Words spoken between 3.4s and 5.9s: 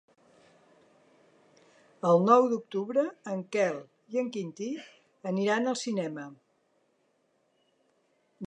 Quel i en Quintí aniran al